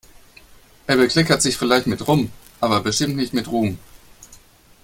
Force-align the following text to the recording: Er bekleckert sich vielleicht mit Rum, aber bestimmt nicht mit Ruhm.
Er 0.87 0.97
bekleckert 0.97 1.43
sich 1.43 1.57
vielleicht 1.57 1.85
mit 1.85 2.07
Rum, 2.07 2.31
aber 2.59 2.81
bestimmt 2.81 3.15
nicht 3.17 3.33
mit 3.33 3.47
Ruhm. 3.49 3.77